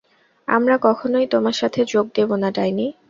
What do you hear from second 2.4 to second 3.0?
না, ডাইনি।